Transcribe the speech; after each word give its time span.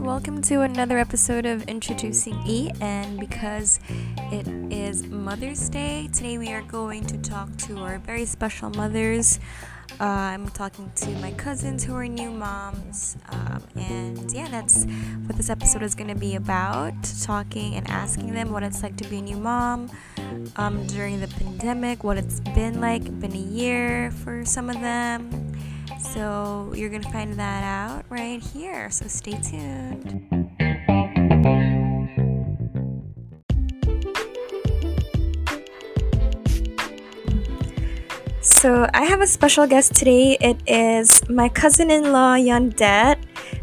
welcome 0.00 0.40
to 0.40 0.62
another 0.62 0.96
episode 0.98 1.44
of 1.44 1.68
Introducing 1.68 2.34
E. 2.46 2.70
And 2.80 3.18
because 3.18 3.80
it 4.30 4.46
is 4.72 5.04
Mother's 5.04 5.68
Day, 5.68 6.08
today 6.12 6.38
we 6.38 6.52
are 6.52 6.62
going 6.62 7.04
to 7.06 7.18
talk 7.18 7.54
to 7.58 7.78
our 7.78 7.98
very 7.98 8.24
special 8.24 8.70
mothers. 8.70 9.40
Uh, 10.00 10.04
I'm 10.04 10.48
talking 10.50 10.90
to 10.96 11.10
my 11.16 11.32
cousins 11.32 11.82
who 11.82 11.94
are 11.96 12.06
new 12.06 12.30
moms, 12.30 13.16
um, 13.30 13.64
and 13.74 14.30
yeah, 14.32 14.48
that's 14.48 14.84
what 15.26 15.36
this 15.36 15.50
episode 15.50 15.82
is 15.82 15.94
going 15.94 16.08
to 16.08 16.14
be 16.14 16.36
about 16.36 16.94
talking 17.22 17.74
and 17.74 17.88
asking 17.88 18.32
them 18.32 18.52
what 18.52 18.62
it's 18.62 18.82
like 18.82 18.96
to 18.98 19.08
be 19.08 19.18
a 19.18 19.22
new 19.22 19.38
mom 19.38 19.90
um, 20.56 20.86
during 20.86 21.20
the 21.20 21.28
pandemic, 21.28 22.04
what 22.04 22.16
it's 22.16 22.40
been 22.40 22.80
like, 22.80 23.02
been 23.18 23.32
a 23.32 23.36
year 23.36 24.12
for 24.12 24.44
some 24.44 24.70
of 24.70 24.80
them 24.80 25.47
so 25.98 26.72
you're 26.74 26.90
going 26.90 27.02
to 27.02 27.10
find 27.10 27.34
that 27.34 27.64
out 27.64 28.04
right 28.08 28.40
here. 28.40 28.90
So 28.90 29.06
stay 29.08 29.38
tuned. 29.40 30.24
So 38.40 38.88
I 38.92 39.04
have 39.04 39.20
a 39.20 39.26
special 39.26 39.66
guest 39.66 39.94
today. 39.94 40.36
It 40.40 40.60
is 40.66 41.28
my 41.28 41.48
cousin-in-law 41.48 42.36
Yandette, 42.36 43.18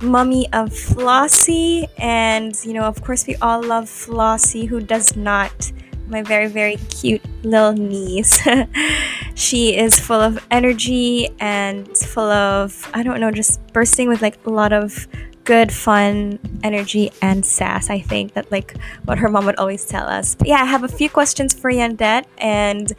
mummy 0.00 0.48
of 0.52 0.70
Flossie, 0.70 1.86
and 1.98 2.54
you 2.64 2.72
know, 2.72 2.82
of 2.82 3.00
course, 3.02 3.26
we 3.26 3.36
all 3.36 3.62
love 3.62 3.84
Flossie. 3.84 4.66
Who 4.66 4.80
does 4.80 5.14
not? 5.14 5.70
My 6.10 6.22
very, 6.22 6.48
very 6.48 6.76
cute 6.76 7.22
little 7.44 7.72
niece. 7.72 8.46
she 9.34 9.76
is 9.76 9.98
full 9.98 10.20
of 10.20 10.44
energy 10.50 11.30
and 11.38 11.96
full 11.96 12.30
of, 12.30 12.90
I 12.92 13.02
don't 13.04 13.20
know, 13.20 13.30
just 13.30 13.64
bursting 13.72 14.08
with 14.08 14.20
like 14.20 14.44
a 14.44 14.50
lot 14.50 14.72
of 14.72 15.06
good, 15.44 15.72
fun 15.72 16.38
energy 16.62 17.10
and 17.22 17.46
sass. 17.46 17.90
I 17.90 18.00
think 18.00 18.34
that 18.34 18.50
like 18.50 18.76
what 19.04 19.18
her 19.18 19.28
mom 19.28 19.46
would 19.46 19.56
always 19.56 19.86
tell 19.86 20.08
us. 20.08 20.34
But 20.34 20.48
yeah, 20.48 20.62
I 20.62 20.64
have 20.64 20.84
a 20.84 20.88
few 20.88 21.08
questions 21.08 21.54
for 21.54 21.70
Yandette, 21.70 22.26
and 22.38 22.92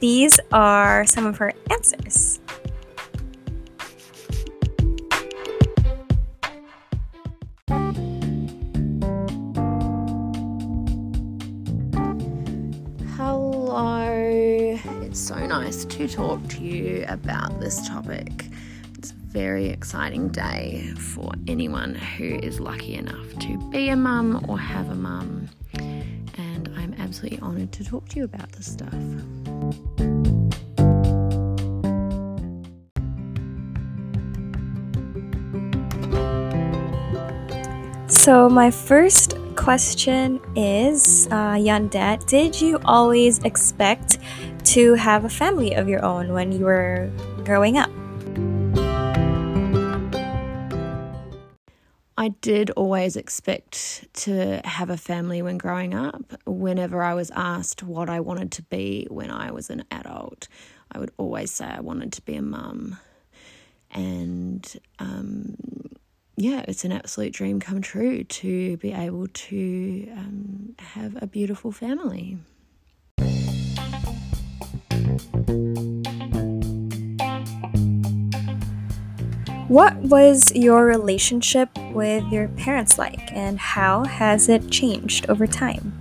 these 0.00 0.38
are 0.52 1.06
some 1.06 1.26
of 1.26 1.38
her 1.38 1.52
answers. 1.70 2.40
It's 13.72 15.20
so 15.20 15.46
nice 15.46 15.84
to 15.84 16.08
talk 16.08 16.44
to 16.48 16.60
you 16.60 17.04
about 17.08 17.60
this 17.60 17.86
topic. 17.86 18.46
It's 18.98 19.12
a 19.12 19.14
very 19.14 19.68
exciting 19.68 20.28
day 20.30 20.92
for 20.98 21.32
anyone 21.46 21.94
who 21.94 22.24
is 22.24 22.58
lucky 22.58 22.96
enough 22.96 23.38
to 23.38 23.58
be 23.70 23.88
a 23.90 23.96
mum 23.96 24.44
or 24.48 24.58
have 24.58 24.88
a 24.88 24.96
mum. 24.96 25.48
And 25.74 26.72
I'm 26.76 26.96
absolutely 26.98 27.38
honoured 27.38 27.70
to 27.72 27.84
talk 27.84 28.08
to 28.08 28.16
you 28.16 28.24
about 28.24 28.50
this 28.52 28.72
stuff. 28.72 28.92
So, 38.08 38.48
my 38.48 38.72
first 38.72 39.34
question 39.60 40.40
is 40.56 41.28
uh, 41.30 41.52
Yandette, 41.52 42.26
did 42.26 42.58
you 42.58 42.80
always 42.86 43.38
expect 43.40 44.18
to 44.64 44.94
have 44.94 45.26
a 45.26 45.28
family 45.28 45.74
of 45.74 45.86
your 45.86 46.02
own 46.02 46.32
when 46.32 46.50
you 46.50 46.64
were 46.64 47.10
growing 47.44 47.76
up? 47.76 47.90
I 52.16 52.28
did 52.40 52.70
always 52.70 53.16
expect 53.16 54.08
to 54.24 54.62
have 54.64 54.88
a 54.88 54.96
family 54.96 55.42
when 55.42 55.58
growing 55.58 55.92
up. 55.92 56.22
Whenever 56.46 57.02
I 57.02 57.12
was 57.12 57.30
asked 57.36 57.82
what 57.82 58.08
I 58.08 58.20
wanted 58.20 58.52
to 58.52 58.62
be 58.62 59.06
when 59.10 59.30
I 59.30 59.50
was 59.50 59.68
an 59.68 59.84
adult, 59.90 60.48
I 60.90 60.98
would 60.98 61.10
always 61.18 61.50
say 61.50 61.66
I 61.66 61.80
wanted 61.80 62.14
to 62.14 62.22
be 62.22 62.36
a 62.36 62.42
mum. 62.42 62.96
And 63.90 64.66
um, 64.98 65.54
yeah, 66.40 66.64
it's 66.66 66.84
an 66.84 66.92
absolute 66.92 67.34
dream 67.34 67.60
come 67.60 67.82
true 67.82 68.24
to 68.24 68.78
be 68.78 68.92
able 68.92 69.26
to 69.26 70.08
um, 70.12 70.74
have 70.78 71.22
a 71.22 71.26
beautiful 71.26 71.70
family. 71.70 72.38
What 79.68 79.94
was 79.96 80.50
your 80.54 80.86
relationship 80.86 81.68
with 81.92 82.24
your 82.32 82.48
parents 82.48 82.98
like, 82.98 83.30
and 83.32 83.58
how 83.58 84.04
has 84.04 84.48
it 84.48 84.70
changed 84.70 85.28
over 85.28 85.46
time? 85.46 85.99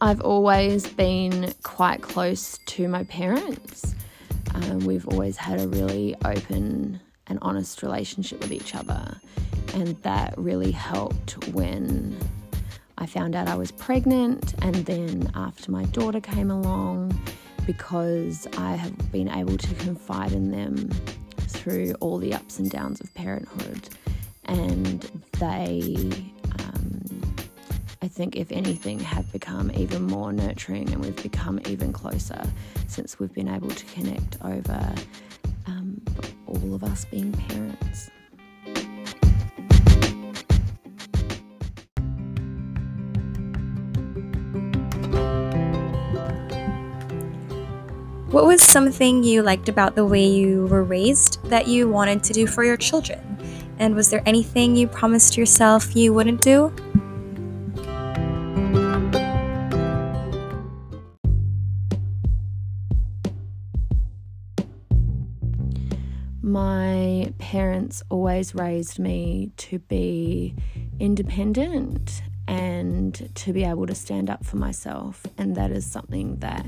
I've 0.00 0.20
always 0.20 0.86
been 0.86 1.52
quite 1.64 2.02
close 2.02 2.58
to 2.66 2.86
my 2.86 3.02
parents. 3.04 3.96
Um, 4.54 4.80
we've 4.80 5.08
always 5.08 5.36
had 5.36 5.60
a 5.60 5.66
really 5.66 6.14
open 6.24 7.00
and 7.26 7.38
honest 7.42 7.82
relationship 7.82 8.40
with 8.40 8.52
each 8.52 8.76
other, 8.76 9.16
and 9.74 10.00
that 10.02 10.38
really 10.38 10.70
helped 10.70 11.48
when 11.48 12.16
I 12.96 13.06
found 13.06 13.34
out 13.34 13.48
I 13.48 13.56
was 13.56 13.72
pregnant, 13.72 14.54
and 14.62 14.76
then 14.86 15.32
after 15.34 15.72
my 15.72 15.84
daughter 15.86 16.20
came 16.20 16.52
along, 16.52 17.20
because 17.66 18.46
I 18.56 18.76
have 18.76 19.10
been 19.10 19.28
able 19.28 19.58
to 19.58 19.74
confide 19.74 20.30
in 20.30 20.52
them 20.52 20.90
through 21.38 21.94
all 21.98 22.18
the 22.18 22.34
ups 22.34 22.60
and 22.60 22.70
downs 22.70 23.00
of 23.00 23.12
parenthood, 23.14 23.88
and 24.44 25.02
they, 25.40 26.32
I 28.00 28.06
think, 28.06 28.36
if 28.36 28.52
anything, 28.52 29.00
have 29.00 29.30
become 29.32 29.72
even 29.74 30.04
more 30.04 30.32
nurturing, 30.32 30.88
and 30.92 31.04
we've 31.04 31.20
become 31.20 31.60
even 31.66 31.92
closer 31.92 32.40
since 32.86 33.18
we've 33.18 33.32
been 33.32 33.48
able 33.48 33.70
to 33.70 33.84
connect 33.86 34.36
over 34.44 34.94
um, 35.66 36.00
all 36.46 36.74
of 36.74 36.84
us 36.84 37.04
being 37.06 37.32
parents. 37.32 38.10
What 48.30 48.46
was 48.46 48.62
something 48.62 49.24
you 49.24 49.42
liked 49.42 49.68
about 49.68 49.96
the 49.96 50.04
way 50.04 50.24
you 50.24 50.66
were 50.66 50.84
raised 50.84 51.42
that 51.50 51.66
you 51.66 51.88
wanted 51.88 52.22
to 52.24 52.32
do 52.32 52.46
for 52.46 52.62
your 52.62 52.76
children? 52.76 53.18
And 53.80 53.96
was 53.96 54.10
there 54.10 54.22
anything 54.24 54.76
you 54.76 54.86
promised 54.86 55.36
yourself 55.36 55.96
you 55.96 56.12
wouldn't 56.12 56.42
do? 56.42 56.72
Parents 67.48 68.02
always 68.10 68.54
raised 68.54 68.98
me 68.98 69.50
to 69.56 69.78
be 69.78 70.54
independent 71.00 72.20
and 72.46 73.34
to 73.34 73.54
be 73.54 73.64
able 73.64 73.86
to 73.86 73.94
stand 73.94 74.28
up 74.28 74.44
for 74.44 74.58
myself, 74.58 75.24
and 75.38 75.56
that 75.56 75.70
is 75.70 75.90
something 75.90 76.36
that 76.40 76.66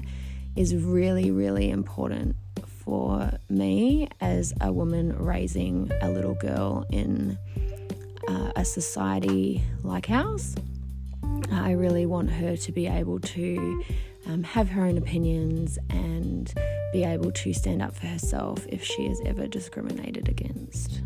is 0.57 0.75
really, 0.75 1.31
really 1.31 1.69
important 1.69 2.35
for 2.65 3.31
me 3.51 4.09
as 4.23 4.55
a 4.63 4.73
woman 4.73 5.15
raising 5.19 5.93
a 6.01 6.09
little 6.09 6.33
girl 6.37 6.87
in 6.91 7.37
uh, 8.27 8.51
a 8.57 8.65
society 8.65 9.61
like 9.83 10.09
ours. 10.09 10.57
I 11.53 11.73
really 11.73 12.07
want 12.07 12.31
her 12.31 12.57
to 12.57 12.73
be 12.73 12.87
able 12.87 13.21
to 13.21 13.85
um, 14.27 14.45
have 14.45 14.71
her 14.71 14.87
own 14.87 14.97
opinions 14.97 15.79
and 15.91 16.51
be 16.93 17.05
able 17.05 17.31
to 17.33 17.53
stand 17.53 17.83
up 17.83 17.95
for 17.95 18.07
herself 18.07 18.67
if 18.69 18.85
she 18.85 19.07
is 19.07 19.21
ever 19.25 19.47
discriminated 19.47 20.29
against. 20.29 21.01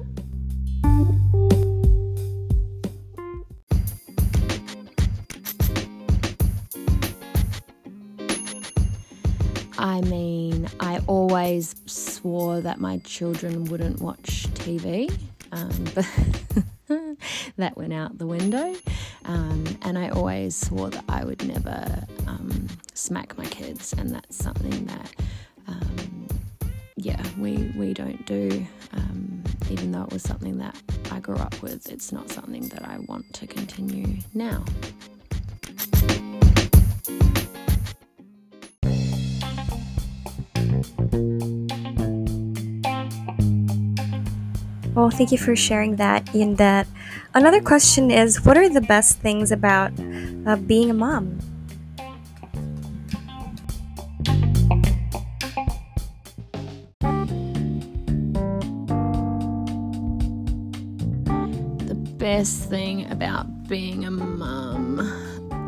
I 9.77 10.01
mean, 10.01 10.69
I 10.81 11.01
always 11.07 11.75
swore 11.85 12.61
that 12.63 12.81
my 12.81 12.99
children 12.99 13.67
wouldn't 13.67 14.01
watch 14.01 14.49
TV, 14.55 15.15
um, 15.53 15.85
but 15.95 16.07
that 17.57 17.77
went 17.77 17.93
out 17.93 18.17
the 18.17 18.27
window. 18.27 18.75
Um, 19.27 19.65
and 19.83 19.99
I 19.99 20.09
always 20.09 20.57
swore 20.57 20.91
that 20.91 21.05
I 21.09 21.25
would 21.25 21.47
never 21.47 22.05
um, 22.27 22.69
smack 22.95 23.37
my 23.37 23.47
kids, 23.47 23.93
and 23.97 24.11
that's 24.11 24.37
something 24.37 24.87
that, 24.87 25.15
yeah, 27.05 27.23
we, 27.39 27.71
we 27.77 27.93
don't 27.93 28.25
do. 28.25 28.67
Um, 28.93 29.45
even 29.71 29.93
though 29.93 30.05
it 30.05 30.13
was 30.13 30.23
something 30.23 30.57
that 30.59 30.75
I 31.11 31.21
grew 31.21 31.37
up 31.37 31.61
with, 31.63 31.91
it's 31.91 32.13
not 32.13 32.31
something 32.31 32.69
that 32.69 32.83
I 32.89 32.99
want 33.01 33.31
to 33.35 33.47
continue 33.47 34.21
now. 34.33 34.65
Well, 44.95 45.11
thank 45.11 45.33
you 45.33 45.39
for 45.39 45.55
sharing 45.55 45.97
that, 45.97 46.25
Yandette, 46.27 46.87
Another 47.37 47.61
question 47.61 48.13
is 48.13 48.45
What 48.45 48.57
are 48.57 48.69
the 48.69 48.81
best 48.81 49.19
things 49.19 49.51
about 49.51 49.93
uh, 50.47 50.55
being 50.55 50.89
a 50.89 50.95
mom? 50.95 51.41
Best 62.25 62.71
thing 62.71 63.07
about 63.11 63.69
being 63.69 64.07
a 64.07 64.11
mum, 64.11 64.97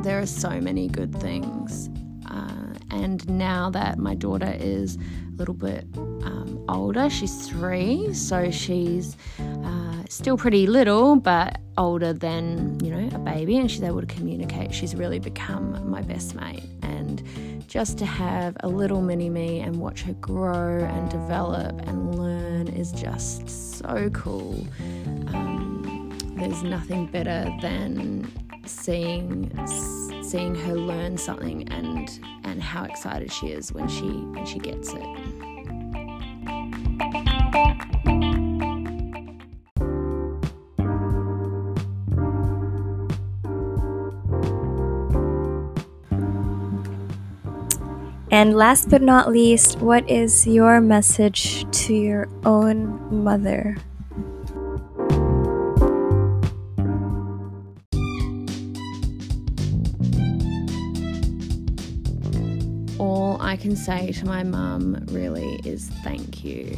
there 0.02 0.18
are 0.18 0.24
so 0.24 0.58
many 0.58 0.88
good 0.88 1.14
things. 1.20 1.90
Uh, 2.30 2.72
and 2.90 3.28
now 3.28 3.68
that 3.68 3.98
my 3.98 4.14
daughter 4.14 4.56
is 4.58 4.96
a 4.96 5.36
little 5.36 5.52
bit 5.52 5.84
um, 5.98 6.64
older, 6.66 7.10
she's 7.10 7.46
three, 7.46 8.10
so 8.14 8.50
she's 8.50 9.18
uh, 9.38 10.02
still 10.08 10.38
pretty 10.38 10.66
little, 10.66 11.16
but 11.16 11.60
older 11.76 12.14
than, 12.14 12.82
you 12.82 12.90
know, 12.90 13.14
a 13.14 13.18
baby, 13.18 13.58
and 13.58 13.70
she's 13.70 13.82
able 13.82 14.00
to 14.00 14.06
communicate. 14.06 14.72
She's 14.72 14.94
really 14.94 15.18
become 15.18 15.90
my 15.90 16.00
best 16.00 16.34
mate. 16.34 16.64
And 16.80 17.22
just 17.68 17.98
to 17.98 18.06
have 18.06 18.56
a 18.60 18.68
little 18.68 19.02
mini 19.02 19.28
me 19.28 19.60
and 19.60 19.76
watch 19.76 20.00
her 20.04 20.14
grow 20.14 20.82
and 20.86 21.10
develop 21.10 21.86
and 21.86 22.18
learn 22.18 22.68
is 22.68 22.92
just 22.92 23.46
so 23.78 24.08
cool. 24.14 24.66
Um, 25.34 25.75
there's 26.36 26.62
nothing 26.62 27.06
better 27.06 27.50
than 27.62 28.30
seeing 28.66 29.50
seeing 30.22 30.54
her 30.54 30.74
learn 30.74 31.16
something 31.16 31.68
and 31.68 32.20
and 32.44 32.62
how 32.62 32.84
excited 32.84 33.32
she 33.32 33.48
is 33.48 33.72
when 33.72 33.88
she 33.88 34.08
when 34.08 34.44
she 34.44 34.58
gets 34.58 34.92
it. 34.92 35.02
And 48.28 48.54
last 48.54 48.90
but 48.90 49.00
not 49.00 49.30
least, 49.30 49.78
what 49.80 50.10
is 50.10 50.46
your 50.46 50.82
message 50.82 51.64
to 51.84 51.94
your 51.94 52.28
own 52.44 53.24
mother? 53.24 53.78
All 62.98 63.40
I 63.42 63.56
can 63.56 63.76
say 63.76 64.12
to 64.12 64.24
my 64.24 64.42
mum 64.42 65.04
really 65.08 65.60
is 65.64 65.88
thank 66.02 66.44
you. 66.44 66.76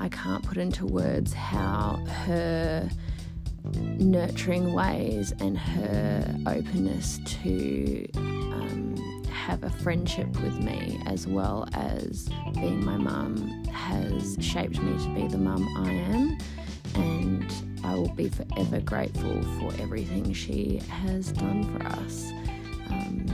I 0.00 0.08
can't 0.10 0.44
put 0.44 0.58
into 0.58 0.84
words 0.84 1.32
how 1.32 2.04
her 2.26 2.88
nurturing 3.98 4.74
ways 4.74 5.32
and 5.40 5.56
her 5.58 6.36
openness 6.46 7.20
to 7.24 8.06
um, 8.16 9.24
have 9.30 9.64
a 9.64 9.70
friendship 9.70 10.28
with 10.42 10.58
me 10.62 11.00
as 11.06 11.26
well 11.26 11.68
as 11.72 12.28
being 12.54 12.84
my 12.84 12.96
mum 12.96 13.64
has 13.64 14.36
shaped 14.40 14.80
me 14.80 15.02
to 15.04 15.08
be 15.14 15.26
the 15.26 15.38
mum 15.38 15.66
I 15.78 15.90
am 15.90 16.38
and 16.94 17.80
I 17.84 17.94
will 17.94 18.14
be 18.14 18.28
forever 18.28 18.80
grateful 18.80 19.42
for 19.58 19.72
everything 19.80 20.32
she 20.32 20.80
has 20.88 21.32
done 21.32 21.64
for 21.64 21.86
us 21.86 22.30
um, 22.90 23.26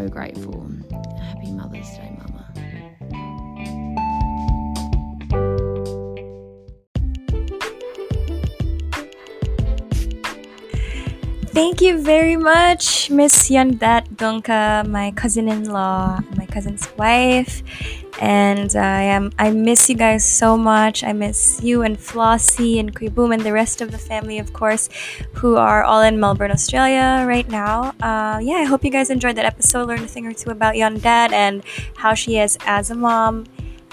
so 0.00 0.08
grateful. 0.08 0.66
Happy 1.20 1.52
Mother's 1.52 1.90
Day 1.90 2.16
Mama 2.16 2.39
Thank 11.52 11.80
you 11.80 12.00
very 12.00 12.36
much, 12.36 13.10
Miss 13.10 13.50
Yondet 13.50 14.06
Donka, 14.14 14.86
my 14.86 15.10
cousin-in-law, 15.10 16.20
my 16.36 16.46
cousin's 16.46 16.88
wife, 16.96 17.64
and 18.20 18.76
I 18.76 19.02
am 19.02 19.32
I 19.36 19.50
miss 19.50 19.88
you 19.90 19.96
guys 19.96 20.24
so 20.24 20.56
much. 20.56 21.02
I 21.02 21.12
miss 21.12 21.60
you 21.60 21.82
and 21.82 21.98
Flossie 21.98 22.78
and 22.78 22.94
Kuiboom 22.94 23.34
and 23.34 23.42
the 23.42 23.52
rest 23.52 23.80
of 23.80 23.90
the 23.90 23.98
family, 23.98 24.38
of 24.38 24.52
course, 24.52 24.88
who 25.34 25.56
are 25.56 25.82
all 25.82 26.02
in 26.02 26.20
Melbourne, 26.20 26.52
Australia 26.52 27.24
right 27.26 27.48
now. 27.48 27.94
Uh, 28.00 28.38
yeah, 28.40 28.62
I 28.62 28.64
hope 28.64 28.84
you 28.84 28.90
guys 28.92 29.10
enjoyed 29.10 29.34
that 29.34 29.44
episode, 29.44 29.88
learned 29.88 30.04
a 30.04 30.06
thing 30.06 30.28
or 30.28 30.32
two 30.32 30.50
about 30.50 30.76
Yondet 30.76 31.32
and 31.32 31.64
how 31.96 32.14
she 32.14 32.38
is 32.38 32.58
as 32.64 32.92
a 32.92 32.94
mom. 32.94 33.44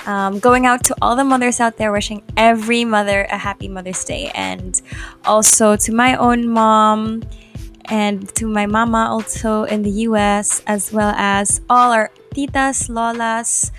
Um, 0.06 0.38
going 0.40 0.68
out 0.68 0.86
to 0.86 0.96
all 1.02 1.16
the 1.16 1.26
mothers 1.26 1.60
out 1.60 1.78
there, 1.78 1.92
wishing 1.92 2.22
every 2.38 2.86
mother 2.86 3.24
a 3.32 3.38
happy 3.38 3.68
Mother's 3.68 4.06
Day, 4.06 4.32
and 4.36 4.80
also 5.26 5.76
to 5.76 5.92
my 5.92 6.16
own 6.16 6.48
mom 6.48 7.24
and 7.90 8.28
to 8.36 8.48
my 8.48 8.66
mama 8.66 9.08
also 9.10 9.64
in 9.64 9.82
the 9.82 10.08
US, 10.10 10.62
as 10.68 10.92
well 10.92 11.14
as 11.18 11.62
all 11.70 11.92
our 11.92 12.12
titas, 12.36 12.90
lolas, 12.90 13.72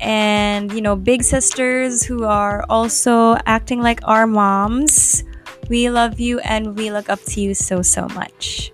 and 0.00 0.72
you 0.72 0.80
know, 0.80 0.96
big 0.96 1.22
sisters 1.22 2.02
who 2.02 2.24
are 2.24 2.64
also 2.68 3.36
acting 3.46 3.80
like 3.80 4.00
our 4.04 4.26
moms. 4.26 5.24
We 5.68 5.88
love 5.88 6.18
you 6.18 6.40
and 6.40 6.76
we 6.76 6.90
look 6.90 7.08
up 7.08 7.22
to 7.32 7.40
you 7.40 7.54
so, 7.54 7.82
so 7.82 8.08
much. 8.08 8.72